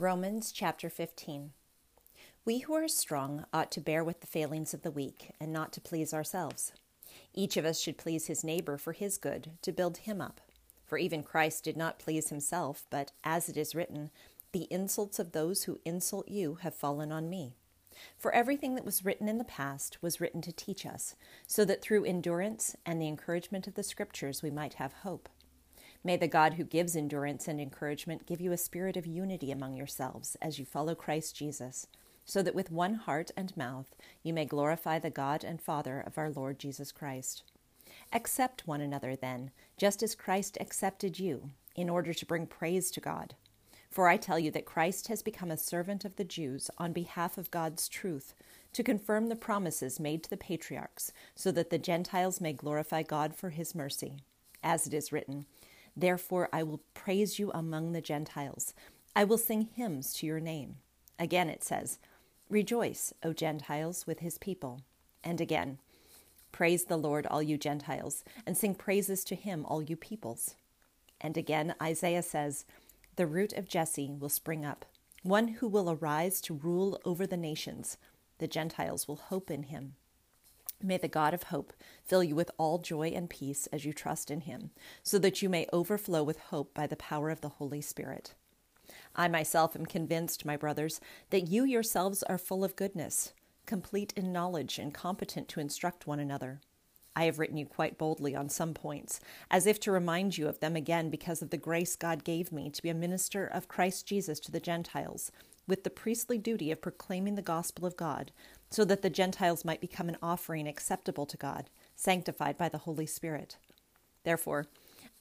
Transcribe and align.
Romans 0.00 0.50
chapter 0.50 0.88
15. 0.88 1.50
We 2.46 2.60
who 2.60 2.72
are 2.72 2.88
strong 2.88 3.44
ought 3.52 3.70
to 3.72 3.82
bear 3.82 4.02
with 4.02 4.22
the 4.22 4.26
failings 4.26 4.72
of 4.72 4.80
the 4.80 4.90
weak 4.90 5.32
and 5.38 5.52
not 5.52 5.74
to 5.74 5.80
please 5.82 6.14
ourselves. 6.14 6.72
Each 7.34 7.58
of 7.58 7.66
us 7.66 7.78
should 7.78 7.98
please 7.98 8.26
his 8.26 8.42
neighbor 8.42 8.78
for 8.78 8.94
his 8.94 9.18
good, 9.18 9.50
to 9.60 9.72
build 9.72 9.98
him 9.98 10.22
up. 10.22 10.40
For 10.86 10.96
even 10.96 11.22
Christ 11.22 11.64
did 11.64 11.76
not 11.76 11.98
please 11.98 12.30
himself, 12.30 12.86
but, 12.88 13.12
as 13.24 13.50
it 13.50 13.58
is 13.58 13.74
written, 13.74 14.10
the 14.52 14.66
insults 14.70 15.18
of 15.18 15.32
those 15.32 15.64
who 15.64 15.80
insult 15.84 16.30
you 16.30 16.54
have 16.62 16.74
fallen 16.74 17.12
on 17.12 17.28
me. 17.28 17.56
For 18.16 18.32
everything 18.32 18.76
that 18.76 18.86
was 18.86 19.04
written 19.04 19.28
in 19.28 19.36
the 19.36 19.44
past 19.44 19.98
was 20.00 20.18
written 20.18 20.40
to 20.40 20.52
teach 20.52 20.86
us, 20.86 21.14
so 21.46 21.62
that 21.66 21.82
through 21.82 22.06
endurance 22.06 22.74
and 22.86 23.02
the 23.02 23.08
encouragement 23.08 23.66
of 23.66 23.74
the 23.74 23.82
Scriptures 23.82 24.42
we 24.42 24.50
might 24.50 24.74
have 24.74 24.94
hope. 24.94 25.28
May 26.02 26.16
the 26.16 26.28
God 26.28 26.54
who 26.54 26.64
gives 26.64 26.96
endurance 26.96 27.46
and 27.46 27.60
encouragement 27.60 28.26
give 28.26 28.40
you 28.40 28.52
a 28.52 28.56
spirit 28.56 28.96
of 28.96 29.06
unity 29.06 29.50
among 29.52 29.76
yourselves 29.76 30.36
as 30.40 30.58
you 30.58 30.64
follow 30.64 30.94
Christ 30.94 31.36
Jesus, 31.36 31.86
so 32.24 32.42
that 32.42 32.54
with 32.54 32.70
one 32.70 32.94
heart 32.94 33.30
and 33.36 33.54
mouth 33.56 33.94
you 34.22 34.32
may 34.32 34.46
glorify 34.46 34.98
the 34.98 35.10
God 35.10 35.44
and 35.44 35.60
Father 35.60 36.00
of 36.00 36.16
our 36.16 36.30
Lord 36.30 36.58
Jesus 36.58 36.90
Christ. 36.90 37.42
Accept 38.12 38.66
one 38.66 38.80
another, 38.80 39.14
then, 39.14 39.50
just 39.76 40.02
as 40.02 40.14
Christ 40.14 40.56
accepted 40.60 41.18
you, 41.18 41.50
in 41.76 41.90
order 41.90 42.14
to 42.14 42.26
bring 42.26 42.46
praise 42.46 42.90
to 42.92 43.00
God. 43.00 43.34
For 43.90 44.08
I 44.08 44.16
tell 44.16 44.38
you 44.38 44.50
that 44.52 44.64
Christ 44.64 45.08
has 45.08 45.22
become 45.22 45.50
a 45.50 45.56
servant 45.56 46.04
of 46.04 46.16
the 46.16 46.24
Jews 46.24 46.70
on 46.78 46.92
behalf 46.92 47.36
of 47.36 47.50
God's 47.50 47.88
truth, 47.88 48.34
to 48.72 48.84
confirm 48.84 49.28
the 49.28 49.36
promises 49.36 49.98
made 49.98 50.22
to 50.22 50.30
the 50.30 50.36
patriarchs, 50.36 51.12
so 51.34 51.50
that 51.52 51.70
the 51.70 51.78
Gentiles 51.78 52.40
may 52.40 52.52
glorify 52.52 53.02
God 53.02 53.34
for 53.34 53.50
his 53.50 53.74
mercy. 53.74 54.18
As 54.62 54.86
it 54.86 54.94
is 54.94 55.10
written, 55.10 55.46
Therefore, 55.96 56.48
I 56.52 56.62
will 56.62 56.82
praise 56.94 57.38
you 57.38 57.50
among 57.52 57.92
the 57.92 58.00
Gentiles. 58.00 58.74
I 59.14 59.24
will 59.24 59.38
sing 59.38 59.68
hymns 59.74 60.12
to 60.14 60.26
your 60.26 60.40
name. 60.40 60.76
Again, 61.18 61.48
it 61.48 61.64
says, 61.64 61.98
Rejoice, 62.48 63.12
O 63.22 63.32
Gentiles, 63.32 64.06
with 64.06 64.20
his 64.20 64.38
people. 64.38 64.80
And 65.22 65.40
again, 65.40 65.78
Praise 66.52 66.84
the 66.84 66.96
Lord, 66.96 67.26
all 67.26 67.42
you 67.42 67.56
Gentiles, 67.56 68.24
and 68.46 68.56
sing 68.56 68.74
praises 68.74 69.24
to 69.24 69.34
him, 69.34 69.64
all 69.66 69.82
you 69.82 69.96
peoples. 69.96 70.56
And 71.20 71.36
again, 71.36 71.74
Isaiah 71.80 72.22
says, 72.22 72.64
The 73.16 73.26
root 73.26 73.52
of 73.52 73.68
Jesse 73.68 74.14
will 74.18 74.28
spring 74.28 74.64
up, 74.64 74.84
one 75.22 75.48
who 75.48 75.68
will 75.68 75.90
arise 75.90 76.40
to 76.42 76.54
rule 76.54 77.00
over 77.04 77.26
the 77.26 77.36
nations. 77.36 77.96
The 78.38 78.48
Gentiles 78.48 79.06
will 79.06 79.16
hope 79.16 79.50
in 79.50 79.64
him. 79.64 79.94
May 80.82 80.96
the 80.96 81.08
God 81.08 81.34
of 81.34 81.44
hope 81.44 81.74
fill 82.04 82.24
you 82.24 82.34
with 82.34 82.50
all 82.56 82.78
joy 82.78 83.08
and 83.08 83.28
peace 83.28 83.66
as 83.66 83.84
you 83.84 83.92
trust 83.92 84.30
in 84.30 84.42
him, 84.42 84.70
so 85.02 85.18
that 85.18 85.42
you 85.42 85.48
may 85.48 85.66
overflow 85.72 86.22
with 86.22 86.38
hope 86.38 86.72
by 86.72 86.86
the 86.86 86.96
power 86.96 87.28
of 87.28 87.42
the 87.42 87.50
Holy 87.50 87.82
Spirit. 87.82 88.34
I 89.14 89.28
myself 89.28 89.76
am 89.76 89.86
convinced, 89.86 90.44
my 90.44 90.56
brothers, 90.56 91.00
that 91.30 91.48
you 91.48 91.64
yourselves 91.64 92.22
are 92.24 92.38
full 92.38 92.64
of 92.64 92.76
goodness, 92.76 93.34
complete 93.66 94.14
in 94.16 94.32
knowledge, 94.32 94.78
and 94.78 94.94
competent 94.94 95.48
to 95.48 95.60
instruct 95.60 96.06
one 96.06 96.18
another. 96.18 96.60
I 97.14 97.24
have 97.24 97.38
written 97.38 97.58
you 97.58 97.66
quite 97.66 97.98
boldly 97.98 98.34
on 98.34 98.48
some 98.48 98.72
points, 98.72 99.20
as 99.50 99.66
if 99.66 99.78
to 99.80 99.92
remind 99.92 100.38
you 100.38 100.48
of 100.48 100.60
them 100.60 100.76
again 100.76 101.10
because 101.10 101.42
of 101.42 101.50
the 101.50 101.58
grace 101.58 101.94
God 101.94 102.24
gave 102.24 102.52
me 102.52 102.70
to 102.70 102.82
be 102.82 102.88
a 102.88 102.94
minister 102.94 103.46
of 103.46 103.68
Christ 103.68 104.06
Jesus 104.06 104.40
to 104.40 104.52
the 104.52 104.60
Gentiles 104.60 105.30
with 105.70 105.84
the 105.84 105.90
priestly 105.90 106.36
duty 106.36 106.70
of 106.70 106.82
proclaiming 106.82 107.36
the 107.36 107.42
gospel 107.42 107.86
of 107.86 107.96
God, 107.96 108.32
so 108.68 108.84
that 108.84 109.00
the 109.00 109.08
Gentiles 109.08 109.64
might 109.64 109.80
become 109.80 110.08
an 110.08 110.18
offering 110.22 110.68
acceptable 110.68 111.24
to 111.24 111.36
God, 111.36 111.70
sanctified 111.96 112.58
by 112.58 112.68
the 112.68 112.78
Holy 112.78 113.06
Spirit. 113.06 113.56
Therefore, 114.24 114.66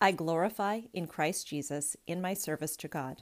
I 0.02 0.11
glorify 0.11 0.81
in 0.91 1.08
Christ 1.08 1.47
Jesus 1.47 1.95
in 2.08 2.19
my 2.22 2.33
service 2.33 2.75
to 2.78 2.88
God. 2.88 3.22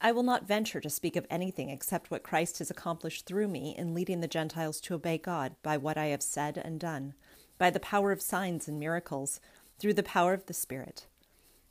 I 0.00 0.12
will 0.12 0.22
not 0.22 0.46
venture 0.46 0.80
to 0.80 0.88
speak 0.88 1.16
of 1.16 1.26
anything 1.28 1.68
except 1.68 2.10
what 2.10 2.22
Christ 2.22 2.60
has 2.60 2.70
accomplished 2.70 3.26
through 3.26 3.48
me 3.48 3.74
in 3.76 3.94
leading 3.94 4.20
the 4.20 4.28
Gentiles 4.28 4.80
to 4.82 4.94
obey 4.94 5.18
God 5.18 5.56
by 5.62 5.76
what 5.76 5.98
I 5.98 6.06
have 6.06 6.22
said 6.22 6.56
and 6.56 6.78
done, 6.78 7.14
by 7.58 7.70
the 7.70 7.80
power 7.80 8.12
of 8.12 8.22
signs 8.22 8.68
and 8.68 8.78
miracles, 8.78 9.40
through 9.80 9.94
the 9.94 10.02
power 10.04 10.32
of 10.32 10.46
the 10.46 10.54
Spirit. 10.54 11.06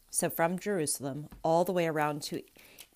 So 0.10 0.30
from 0.30 0.60
Jerusalem 0.60 1.30
all 1.44 1.64
the 1.64 1.72
way 1.72 1.88
around 1.88 2.22
to 2.24 2.42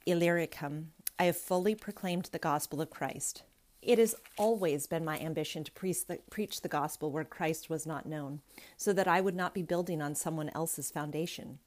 Illyricum 0.05 0.91
I 1.21 1.25
have 1.25 1.37
fully 1.37 1.75
proclaimed 1.75 2.29
the 2.31 2.39
gospel 2.39 2.81
of 2.81 2.89
Christ. 2.89 3.43
It 3.83 3.99
has 3.99 4.15
always 4.39 4.87
been 4.87 5.05
my 5.05 5.19
ambition 5.19 5.63
to 5.63 5.71
preach 5.71 6.61
the, 6.61 6.67
gospel 6.67 7.11
where 7.11 7.23
Christ 7.23 7.69
was 7.69 7.85
not 7.85 8.07
known, 8.07 8.41
so 8.75 8.91
that 8.91 9.07
I 9.07 9.21
would 9.21 9.35
not 9.35 9.53
be 9.53 9.61
building 9.61 10.01
on 10.01 10.15
someone 10.15 10.49
else's 10.55 10.89
foundation. 10.89 11.59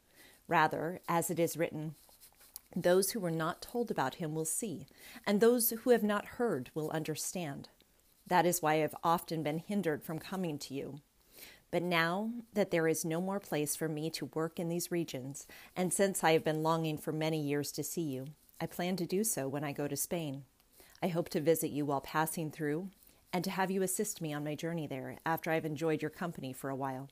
Rather, 0.49 0.99
as 1.09 1.31
it 1.31 1.39
is 1.39 1.57
written, 1.57 1.95
those 2.75 3.13
who 3.13 3.21
were 3.21 3.31
not 3.31 3.63
told 3.63 3.93
about 3.93 4.17
him 4.17 4.35
will 4.35 4.45
see, 4.45 4.89
and 5.25 5.41
those 5.41 5.71
who 5.71 5.91
have 5.91 6.03
not 6.03 6.25
heard 6.25 6.71
will 6.75 6.91
understand. 6.91 7.69
That 8.27 8.47
is 8.47 8.61
why 8.61 8.73
I 8.73 8.79
have 8.79 8.97
often 9.05 9.45
been 9.45 9.59
hindered 9.61 10.03
from 10.03 10.19
coming 10.19 10.59
to 10.59 10.75
you. 10.75 10.99
But 11.71 11.85
now 11.85 12.33
that 12.55 12.73
there 12.73 12.89
is 12.89 13.05
no 13.05 13.21
more 13.21 13.39
place 13.39 13.77
for 13.77 13.89
me 13.89 14.11
to 14.11 14.31
work 14.35 14.59
in 14.59 14.69
these 14.69 14.91
regions, 14.91 15.47
and 15.77 15.93
since 15.93 16.25
I 16.25 16.33
have 16.33 16.43
been 16.43 16.65
longing 16.65 16.99
for 16.99 17.13
many 17.13 17.41
years 17.41 17.71
to 17.71 17.85
see 17.85 18.03
you, 18.03 18.27
I 18.61 18.67
plan 18.67 18.97
to 18.97 19.07
do 19.07 19.25
so 19.25 19.49
when 19.49 19.65
I 19.65 19.73
go 19.73 19.89
to 19.89 19.97
Spain. 19.97 20.45
I 21.03 21.09
hope 21.09 21.29
to 21.31 21.41
visit 21.41 21.71
you 21.71 21.85
while 21.85 22.01
passing 22.01 22.51
through 22.51 22.91
and 23.33 23.43
to 23.45 23.51
have 23.51 23.71
you 23.71 23.83
assist 23.83 24.21
me 24.21 24.33
on 24.33 24.45
my 24.45 24.55
journey 24.55 24.87
there 24.87 25.19
after 25.27 25.51
I've 25.51 25.65
enjoyed 25.65 26.03
your 26.03 26.11
company 26.11 26.53
for 26.53 26.71
a 26.71 26.77
while. 26.77 27.09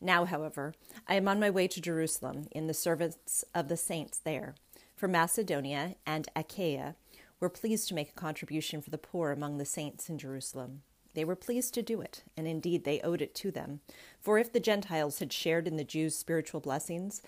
Now, 0.00 0.26
however, 0.26 0.74
I 1.08 1.14
am 1.14 1.26
on 1.26 1.40
my 1.40 1.48
way 1.48 1.66
to 1.68 1.80
Jerusalem 1.80 2.46
in 2.50 2.66
the 2.66 2.74
service 2.74 3.44
of 3.54 3.68
the 3.68 3.76
saints 3.76 4.18
there. 4.18 4.54
For 4.94 5.08
Macedonia 5.08 5.96
and 6.06 6.28
Achaia 6.36 6.96
were 7.40 7.48
pleased 7.48 7.88
to 7.88 7.94
make 7.94 8.10
a 8.10 8.20
contribution 8.20 8.82
for 8.82 8.90
the 8.90 8.98
poor 8.98 9.32
among 9.32 9.56
the 9.56 9.64
saints 9.64 10.08
in 10.08 10.18
Jerusalem. 10.18 10.82
They 11.14 11.24
were 11.24 11.36
pleased 11.36 11.74
to 11.74 11.82
do 11.82 12.00
it, 12.00 12.24
and 12.36 12.46
indeed 12.46 12.84
they 12.84 13.00
owed 13.00 13.22
it 13.22 13.34
to 13.36 13.50
them. 13.50 13.80
For 14.20 14.38
if 14.38 14.52
the 14.52 14.60
Gentiles 14.60 15.20
had 15.20 15.32
shared 15.32 15.68
in 15.68 15.76
the 15.76 15.84
Jews' 15.84 16.16
spiritual 16.16 16.60
blessings, 16.60 17.22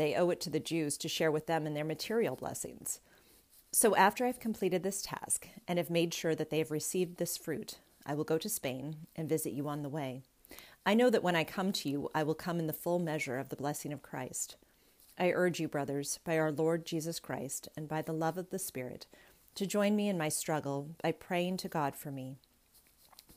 they 0.00 0.14
owe 0.14 0.30
it 0.30 0.40
to 0.40 0.50
the 0.50 0.58
Jews 0.58 0.96
to 0.98 1.08
share 1.08 1.30
with 1.30 1.46
them 1.46 1.66
in 1.66 1.74
their 1.74 1.84
material 1.84 2.34
blessings. 2.34 3.00
So 3.72 3.94
after 3.94 4.24
I've 4.24 4.40
completed 4.40 4.82
this 4.82 5.02
task 5.02 5.46
and 5.68 5.78
have 5.78 5.90
made 5.90 6.14
sure 6.14 6.34
that 6.34 6.50
they 6.50 6.58
have 6.58 6.70
received 6.70 7.18
this 7.18 7.36
fruit, 7.36 7.78
I 8.06 8.14
will 8.14 8.24
go 8.24 8.38
to 8.38 8.48
Spain 8.48 8.96
and 9.14 9.28
visit 9.28 9.52
you 9.52 9.68
on 9.68 9.82
the 9.82 9.88
way. 9.88 10.22
I 10.86 10.94
know 10.94 11.10
that 11.10 11.22
when 11.22 11.36
I 11.36 11.44
come 11.44 11.70
to 11.72 11.88
you, 11.88 12.10
I 12.14 12.22
will 12.22 12.34
come 12.34 12.58
in 12.58 12.66
the 12.66 12.72
full 12.72 12.98
measure 12.98 13.38
of 13.38 13.50
the 13.50 13.56
blessing 13.56 13.92
of 13.92 14.02
Christ. 14.02 14.56
I 15.18 15.30
urge 15.32 15.60
you, 15.60 15.68
brothers, 15.68 16.18
by 16.24 16.38
our 16.38 16.50
Lord 16.50 16.86
Jesus 16.86 17.20
Christ 17.20 17.68
and 17.76 17.86
by 17.86 18.00
the 18.00 18.14
love 18.14 18.38
of 18.38 18.50
the 18.50 18.58
Spirit, 18.58 19.06
to 19.54 19.66
join 19.66 19.94
me 19.94 20.08
in 20.08 20.16
my 20.16 20.30
struggle 20.30 20.96
by 21.02 21.12
praying 21.12 21.58
to 21.58 21.68
God 21.68 21.94
for 21.94 22.10
me 22.10 22.38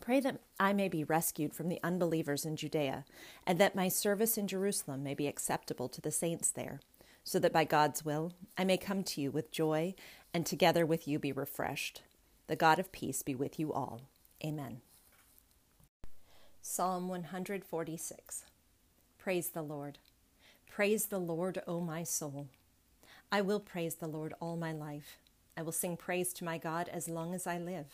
Pray 0.03 0.19
that 0.19 0.41
I 0.59 0.73
may 0.73 0.89
be 0.89 1.05
rescued 1.05 1.53
from 1.53 1.69
the 1.69 1.79
unbelievers 1.81 2.43
in 2.43 2.57
Judea, 2.57 3.05
and 3.47 3.57
that 3.57 3.73
my 3.73 3.87
service 3.87 4.37
in 4.37 4.49
Jerusalem 4.49 5.01
may 5.01 5.13
be 5.13 5.27
acceptable 5.27 5.87
to 5.87 6.01
the 6.01 6.11
saints 6.11 6.51
there, 6.51 6.81
so 7.23 7.39
that 7.39 7.53
by 7.53 7.63
God's 7.63 8.03
will 8.03 8.33
I 8.57 8.65
may 8.65 8.75
come 8.75 9.03
to 9.05 9.21
you 9.21 9.31
with 9.31 9.49
joy, 9.49 9.95
and 10.33 10.45
together 10.45 10.85
with 10.85 11.07
you 11.07 11.19
be 11.19 11.31
refreshed. 11.31 12.01
The 12.47 12.57
God 12.57 12.79
of 12.79 12.91
peace 12.91 13.21
be 13.21 13.33
with 13.33 13.57
you 13.57 13.71
all. 13.71 14.01
Amen. 14.43 14.81
Psalm 16.61 17.07
146 17.07 18.43
Praise 19.17 19.47
the 19.51 19.61
Lord. 19.61 19.99
Praise 20.69 21.05
the 21.05 21.19
Lord, 21.19 21.61
O 21.65 21.79
my 21.79 22.03
soul. 22.03 22.49
I 23.31 23.39
will 23.39 23.61
praise 23.61 23.95
the 23.95 24.07
Lord 24.07 24.33
all 24.41 24.57
my 24.57 24.73
life. 24.73 25.17
I 25.55 25.61
will 25.61 25.71
sing 25.71 25.95
praise 25.95 26.33
to 26.33 26.43
my 26.43 26.57
God 26.57 26.89
as 26.89 27.07
long 27.07 27.33
as 27.33 27.47
I 27.47 27.57
live. 27.57 27.85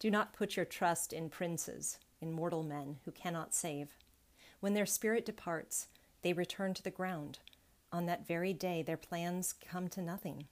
Do 0.00 0.10
not 0.10 0.32
put 0.32 0.54
your 0.54 0.64
trust 0.64 1.12
in 1.12 1.28
princes, 1.28 1.98
in 2.20 2.32
mortal 2.32 2.62
men 2.62 2.98
who 3.04 3.10
cannot 3.10 3.52
save. 3.52 3.88
When 4.60 4.74
their 4.74 4.86
spirit 4.86 5.26
departs, 5.26 5.88
they 6.22 6.32
return 6.32 6.74
to 6.74 6.82
the 6.82 6.90
ground. 6.90 7.40
On 7.92 8.06
that 8.06 8.26
very 8.26 8.52
day, 8.52 8.82
their 8.82 8.96
plans 8.96 9.52
come 9.52 9.88
to 9.88 10.02
nothing. 10.02 10.44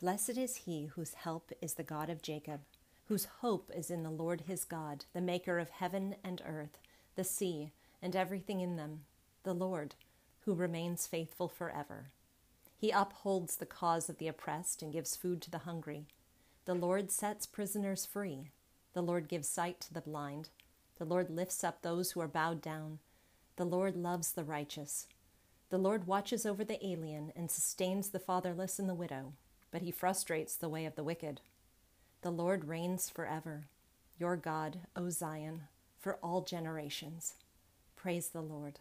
Blessed 0.00 0.38
is 0.38 0.56
he 0.56 0.86
whose 0.86 1.14
help 1.14 1.52
is 1.60 1.74
the 1.74 1.82
God 1.82 2.08
of 2.08 2.22
Jacob, 2.22 2.60
whose 3.08 3.26
hope 3.40 3.70
is 3.74 3.90
in 3.90 4.02
the 4.02 4.10
Lord 4.10 4.42
his 4.42 4.64
God, 4.64 5.04
the 5.12 5.20
maker 5.20 5.58
of 5.58 5.68
heaven 5.68 6.16
and 6.24 6.40
earth, 6.46 6.78
the 7.14 7.24
sea, 7.24 7.72
and 8.00 8.16
everything 8.16 8.60
in 8.60 8.76
them, 8.76 9.04
the 9.42 9.54
Lord, 9.54 9.94
who 10.40 10.54
remains 10.54 11.06
faithful 11.06 11.48
forever. 11.48 12.10
He 12.78 12.90
upholds 12.90 13.56
the 13.56 13.66
cause 13.66 14.08
of 14.08 14.18
the 14.18 14.28
oppressed 14.28 14.82
and 14.82 14.92
gives 14.92 15.14
food 15.14 15.42
to 15.42 15.50
the 15.50 15.58
hungry. 15.58 16.06
The 16.64 16.74
Lord 16.74 17.10
sets 17.10 17.46
prisoners 17.46 18.06
free. 18.06 18.50
The 18.94 19.02
Lord 19.02 19.28
gives 19.28 19.48
sight 19.48 19.80
to 19.80 19.94
the 19.94 20.00
blind. 20.00 20.50
The 20.98 21.04
Lord 21.04 21.30
lifts 21.30 21.64
up 21.64 21.82
those 21.82 22.12
who 22.12 22.20
are 22.20 22.28
bowed 22.28 22.60
down. 22.60 22.98
The 23.56 23.64
Lord 23.64 23.96
loves 23.96 24.32
the 24.32 24.44
righteous. 24.44 25.06
The 25.70 25.78
Lord 25.78 26.06
watches 26.06 26.44
over 26.44 26.64
the 26.64 26.84
alien 26.86 27.32
and 27.34 27.50
sustains 27.50 28.10
the 28.10 28.18
fatherless 28.18 28.78
and 28.78 28.88
the 28.88 28.94
widow, 28.94 29.32
but 29.70 29.82
he 29.82 29.90
frustrates 29.90 30.54
the 30.54 30.68
way 30.68 30.84
of 30.84 30.96
the 30.96 31.04
wicked. 31.04 31.40
The 32.20 32.30
Lord 32.30 32.66
reigns 32.66 33.08
forever. 33.08 33.64
Your 34.18 34.36
God, 34.36 34.80
O 34.94 35.08
Zion, 35.08 35.62
for 35.98 36.18
all 36.22 36.42
generations. 36.42 37.34
Praise 37.96 38.28
the 38.28 38.42
Lord. 38.42 38.78